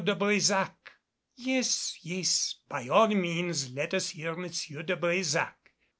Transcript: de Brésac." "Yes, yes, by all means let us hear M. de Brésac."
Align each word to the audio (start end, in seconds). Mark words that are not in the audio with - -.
de 0.03 0.15
Brésac." 0.15 0.73
"Yes, 1.35 1.95
yes, 2.01 2.55
by 2.67 2.87
all 2.89 3.07
means 3.09 3.69
let 3.69 3.93
us 3.93 4.09
hear 4.09 4.31
M. 4.31 4.47
de 4.49 4.95
Brésac." 4.97 5.53